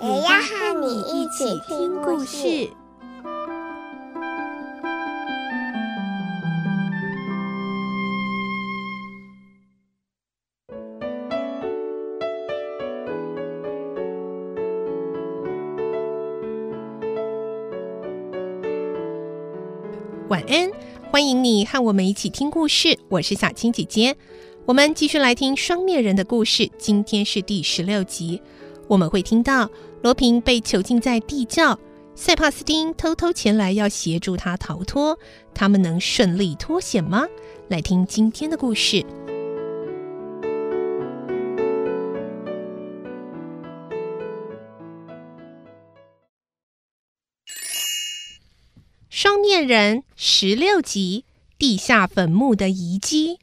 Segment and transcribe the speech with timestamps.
[0.00, 2.70] 也要和你一起听故事。
[20.28, 20.70] 晚安，
[21.10, 22.96] 欢迎你和我们一起听故事。
[23.08, 24.16] 我是小青姐姐，
[24.64, 26.70] 我们继续来听双面人的故事。
[26.78, 28.40] 今天是第十六集，
[28.88, 29.70] 我们会听到
[30.02, 31.78] 罗平被囚禁在地窖，
[32.14, 35.18] 塞帕斯丁偷偷前来要协助他逃脱，
[35.54, 37.26] 他们能顺利脱险吗？
[37.68, 39.04] 来听今天的故事。
[49.10, 51.24] 双面人十六集：
[51.58, 53.40] 地下坟墓的遗迹。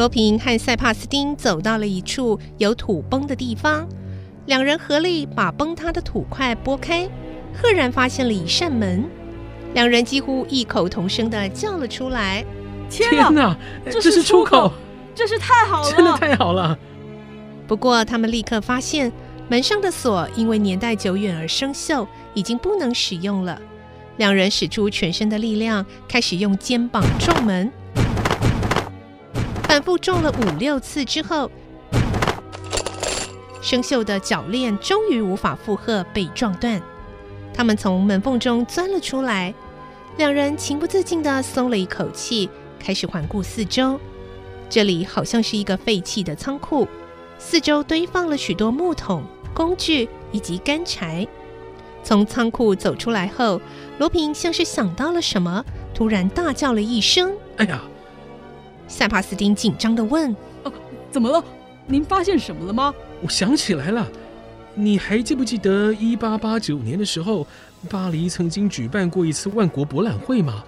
[0.00, 3.86] 罗平和塞帕斯丁走到了一处有土崩的地方，
[4.46, 7.06] 两人合力把崩塌的土块拨开，
[7.52, 9.04] 赫然发现了一扇门。
[9.74, 12.42] 两人几乎异口同声地叫了出来
[12.88, 13.54] ：“天哪，
[13.90, 14.72] 这是出口！
[15.14, 16.78] 这是太好了， 真的太好了！”
[17.68, 19.12] 不过，他们立刻发现
[19.50, 23.60] 门上的锁因为年代久远而生锈，已经不能使用了。
[24.16, 27.70] 两人使出全身的力量，开始用肩膀撞门，
[29.70, 31.48] 反复撞了五六次之后，
[33.62, 36.82] 生锈的铰链终于无法负荷，被撞断。
[37.54, 39.54] 他们从门缝中钻了出来，
[40.16, 42.50] 两人情不自禁地松了一口气，
[42.80, 44.00] 开始环顾四周。
[44.68, 46.88] 这里好像是一个废弃的仓库。
[47.38, 49.22] 四周堆放了许多木桶、
[49.54, 51.24] 工具以及干柴。
[52.02, 53.60] 从仓库走出来后，
[54.00, 55.64] 罗平像是想到了什么，
[55.94, 57.80] 突然大叫了一声：“哎呀！”
[58.90, 60.32] 塞帕斯丁紧张地问
[60.64, 60.72] ：“啊，
[61.12, 61.42] 怎么了？
[61.86, 62.92] 您发现什么了吗？”
[63.22, 64.06] 我想起来了，
[64.74, 67.46] 你还记不记得一八八九年的时候，
[67.88, 70.64] 巴黎曾经举办过一次万国博览会吗？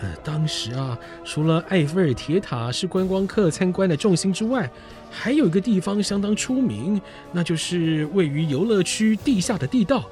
[0.00, 4.68] 呃，当时啊，除了埃菲尔铁塔是观光客参观的重心之外，
[5.08, 7.00] 还有一个地方相当出名，
[7.30, 10.04] 那就是位于游乐区地下的地道。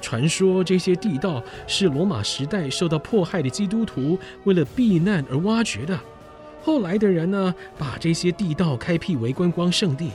[0.00, 5.98] 传说这些地道是罗马时代受到迫害的基督徒为了避难而挖掘的。
[6.68, 10.10] 后来的人呢，把这些地道开辟为观光圣地。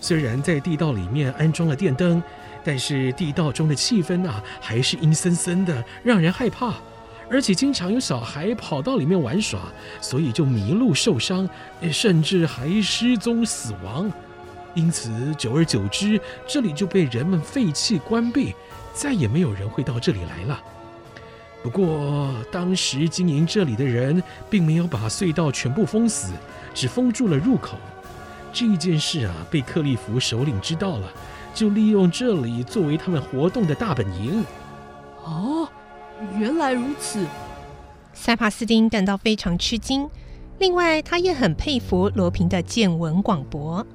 [0.00, 2.20] 虽然在地道里面安装了电灯，
[2.64, 6.74] 但是地道中的气氛啊，还是阴森森的，让人害怕。
[7.30, 9.60] 而且经常有小孩跑到里面玩耍，
[10.00, 11.48] 所以就迷路受伤，
[11.92, 14.10] 甚至还失踪死亡。
[14.74, 18.52] 因此，久而久之，这里就被人们废弃关闭，
[18.92, 20.60] 再也没有人会到这里来了。
[21.62, 26.32] 不过，当时经营这里的人并没有把隧道全部封死，
[26.72, 27.76] 只封住了入口。
[28.52, 31.12] 这件事啊，被克利夫首领知道了，
[31.52, 34.44] 就利用这里作为他们活动的大本营。
[35.24, 35.68] 哦。
[36.38, 37.26] 原来如此，
[38.14, 40.08] 塞帕斯丁感到非常吃惊。
[40.58, 43.86] 另外，他也很佩服罗平的见闻广博。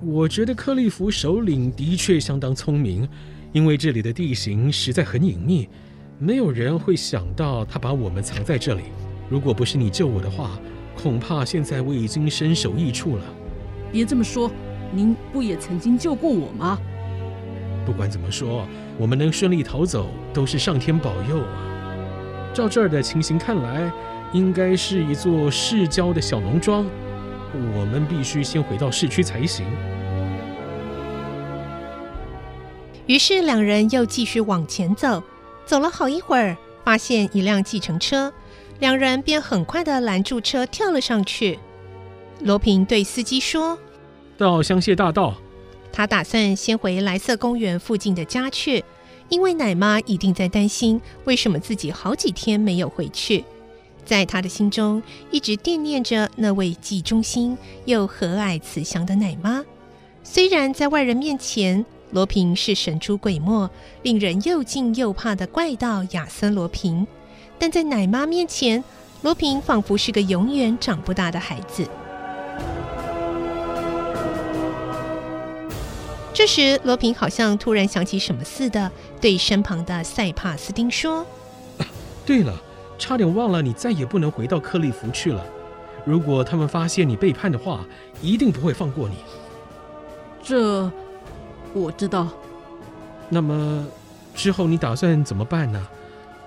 [0.00, 3.06] 我觉得克利夫首领的确相当聪明，
[3.52, 5.68] 因为这里的地形实在很隐秘，
[6.24, 8.84] 没有人会想到他把我们藏在这里。
[9.28, 10.52] 如果不是你救我的话，
[10.96, 13.24] 恐怕现在我已经身首异处了。
[13.90, 14.48] 别这么说，
[14.92, 16.78] 您不也曾经救过我吗？
[17.84, 18.64] 不管怎么说，
[18.96, 21.58] 我们能顺利逃走，都是上天保佑啊！
[22.54, 23.90] 照这儿的情形看来，
[24.32, 26.86] 应该是一座市郊的小农庄。
[27.52, 29.66] 我们必须先回到市区才行。
[33.06, 35.20] 于是两人又继续往前走，
[35.66, 38.32] 走了好一会儿，发现一辆计程车，
[38.80, 41.58] 两人便很快的拦住车，跳了上去。
[42.40, 43.78] 罗平对司机说
[44.36, 45.34] ：“到香榭大道。”
[45.92, 48.82] 他打算先回莱瑟公园附近的家去，
[49.28, 53.44] 因为奶妈一定在担心为什么自己好几天没有回去。
[54.04, 59.62] 在他的心中，一直惦念着那位既忠心又和蔼慈祥的奶妈。
[60.24, 63.68] 虽然在外人面前，罗平是神出鬼没、
[64.02, 67.06] 令人又敬又怕的怪盗亚森·罗平，
[67.58, 68.84] 但在奶妈面前，
[69.22, 71.86] 罗平仿佛是个永远长不大的孩子。
[76.34, 81.26] 这时，罗平好像突然想起什么似的，对身旁的塞帕斯丁说
[81.78, 81.86] ：“啊，
[82.26, 82.54] 对了，
[82.98, 85.42] 差点忘了，你再也不能回到克利夫去了。
[86.04, 87.86] 如果他们发现你背叛的话，
[88.20, 89.14] 一定不会放过你。”
[90.42, 90.90] 这，
[91.74, 92.28] 我知道。
[93.28, 93.86] 那么
[94.34, 95.88] 之后你打算怎么办呢？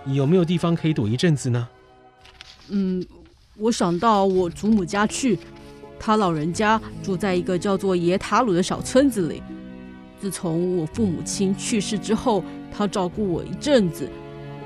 [0.05, 1.67] 有没有地方可以躲一阵子呢？
[2.69, 3.03] 嗯，
[3.57, 5.39] 我想到我祖母家去，
[5.99, 9.41] 他老人家住在一个叫做耶塔鲁的小村子里。
[10.19, 14.07] 自从我父母亲去世之后，他照顾我一阵子。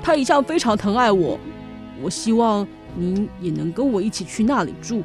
[0.02, 1.38] 他一向非常疼爱我。
[2.02, 5.02] 我希望您也能跟我一起去那里住。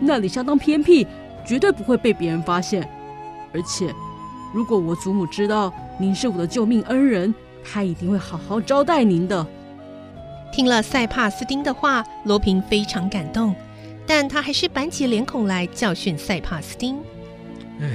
[0.00, 1.06] 那里相当偏僻，
[1.46, 2.88] 绝对不会被别人发现。
[3.52, 3.92] 而且，
[4.52, 9.46] 如果我祖母知道您是我的救命恩人，她一定会好好招待您的。
[10.52, 13.54] 听了塞帕斯丁的话，罗平非常感动，
[14.06, 16.96] 但他还是板起脸孔来教训塞帕斯丁。
[17.80, 17.88] 哎。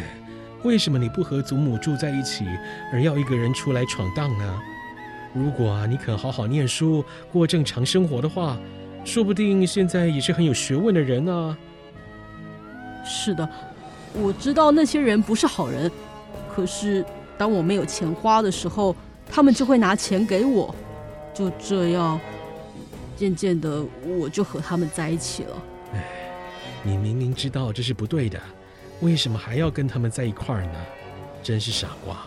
[0.63, 2.44] 为什么你不和祖母住在一起，
[2.92, 4.60] 而要一个人出来闯荡呢？
[5.31, 8.58] 如果啊，你肯好好念书，过正常生活的话，
[9.04, 11.56] 说不定现在也是很有学问的人呢。
[13.06, 13.48] 是的，
[14.13, 15.92] 我知道那些人不是好人，
[16.56, 17.04] 可是
[17.38, 18.96] 当我没有钱花的时候，
[19.30, 20.74] 他们就会拿钱给我。
[21.34, 22.18] 就这样，
[23.18, 25.63] 渐渐的，我就和他们在一起了。
[25.94, 26.02] 哎，
[26.81, 28.40] 你明明知道这是不对的。
[29.02, 30.80] 为什么还要跟他们在一块儿呢？
[31.44, 32.25] 真是傻瓜！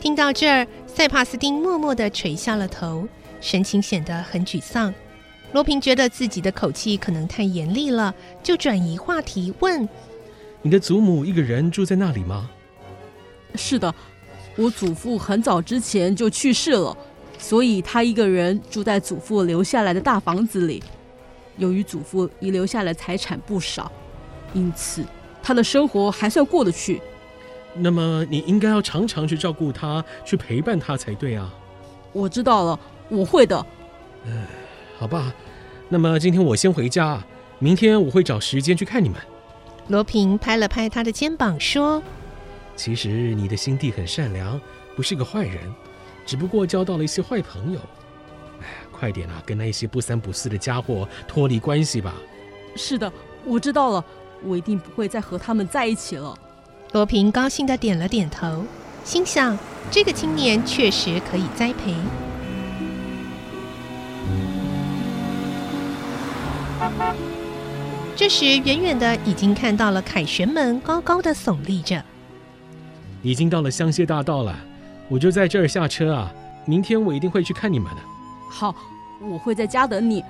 [0.00, 3.06] 听到这儿，塞帕斯丁默默的垂下了头，
[3.42, 4.92] 神情显得很沮丧。
[5.52, 9.86] 罗平觉得自己的口气可能太严厉了，就转移话题问
[10.62, 12.50] ：“你的祖母一个人住在那里吗
[13.56, 13.94] ？”“是的，
[14.56, 16.96] 我祖父很早之前就去世了，
[17.38, 20.82] 所以他一个人住在祖父留下来的大房子里。
[21.56, 23.90] 由于祖父遗留下来财产不少，
[24.52, 25.04] 因此……”
[25.42, 27.00] 他的生活还算过得去，
[27.76, 31.54] 那么你应该要常常去照顾他，去陪伴他才对啊。
[32.12, 33.64] 我知道了，我会的。
[34.24, 34.44] 嗯，
[34.98, 35.32] 好吧，
[35.88, 37.22] 那么今天我先回家，
[37.60, 39.20] 明天我会找时间去看你们。
[39.86, 42.02] 罗平拍了拍他的肩膀说
[42.76, 44.60] ：“其实你的心地很善良，
[44.94, 45.74] 不是个坏人，
[46.24, 47.80] 只不过交到了一些坏朋友。
[48.60, 52.14] 哎，快点啊，跟那些不三不四的家伙脱离关系吧。”
[52.76, 53.10] 是的，
[53.44, 54.04] 我知道了。
[54.42, 56.38] 我一定不会再和他们在一起了。
[56.92, 58.64] 罗平高兴的点了点头，
[59.02, 59.58] 心想：
[59.90, 61.94] 这个青年确实可以栽培。
[68.14, 72.04] 这时，远远的已经看到了凯旋门高高的耸立着。
[73.22, 74.56] 已经到了香榭大道了，
[75.08, 76.32] 我就在这儿下车啊。
[76.64, 78.00] 明天我一定会去看你们的。
[78.50, 78.74] 好，
[79.20, 80.24] 我会在家等你。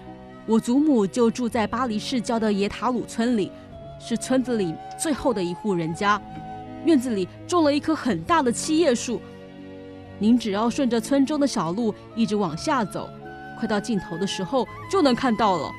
[0.47, 3.51] 我祖母就住在巴黎市郊的耶塔鲁村里。
[3.99, 6.21] 是村子里最后的一户人家，
[6.85, 9.19] 院子里种了一棵很大的七叶树。
[10.19, 13.09] 您只要顺着村中的小路一直往下走，
[13.59, 15.71] 快到尽头的时候就能看到了。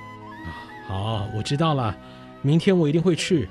[0.87, 1.95] 好，我知道了，
[2.41, 3.47] 明天我一定会去。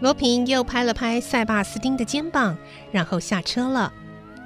[0.00, 2.56] 罗平又拍了拍塞帕斯丁的肩膀，
[2.92, 3.92] 然后下车了。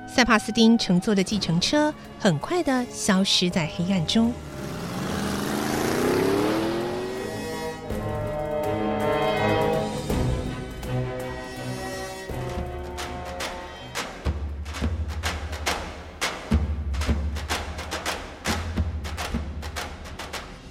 [0.08, 4.32] 塞帕斯丁乘坐的计程车很快的消失在黑暗中。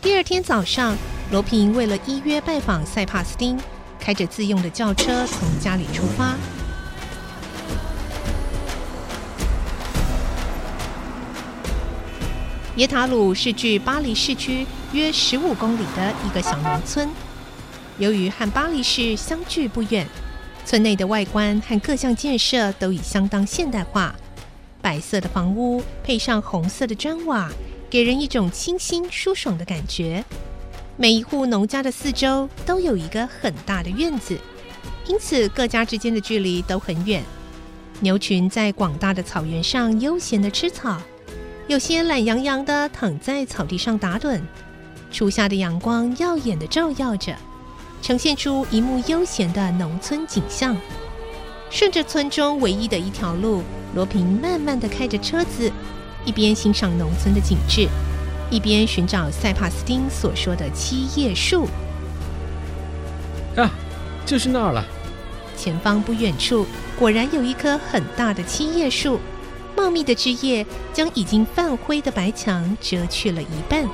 [0.01, 0.97] 第二天早上，
[1.31, 3.59] 罗平为了依约拜访塞帕斯丁，
[4.01, 6.35] 开着自用的轿车从家里出发。
[12.77, 17.07] 耶塔鲁是距巴黎市区约十五公里的一个小农村。
[17.99, 20.07] 由于和巴黎市相距不远，
[20.65, 24.15] 村内的外观和各项建设都已相当现代化，
[24.81, 27.49] 白色的房屋配上红色的砖瓦。
[27.89, 30.23] 给人一种清新舒爽的感觉。
[30.97, 34.37] 每一户农家的四周都有一个很大的院子，
[35.07, 37.23] 因此各家之间的距离都很远。
[38.01, 41.01] 牛群在广大的草原上悠闲地吃草，
[41.67, 44.39] 有些懒洋洋地躺在草地上打盹。
[45.11, 47.35] 初夏的阳光耀眼地照耀着，
[48.01, 50.75] 呈现出一幕悠闲的农村景象。
[51.69, 53.63] 顺着村中唯一的一条路，
[53.95, 55.71] 罗平慢慢地开着车子。
[56.25, 57.87] 一边欣赏农村的景致，
[58.51, 61.67] 一边寻找塞帕斯丁所说的七叶树。
[63.55, 63.71] 啊，
[64.25, 64.85] 就是那儿了。
[65.57, 66.65] 前方不远处，
[66.97, 69.19] 果然有一棵很大的七叶树，
[69.75, 73.87] 茂密的枝叶将已经泛灰的白墙遮去了一半。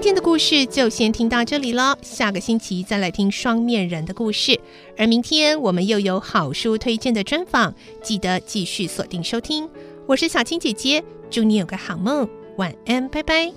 [0.00, 4.58] 今天的故事就先听到这里了，下个星期再来听双面人的故事。
[4.96, 9.68] 而明天我们又有好书推荐的专访，记得继续锁定收听。
[10.06, 12.26] 我是小青姐姐，祝你有个好梦，
[12.56, 13.52] 晚安，拜拜。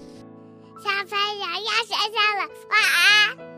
[0.83, 3.52] 小朋友要睡觉了，晚安。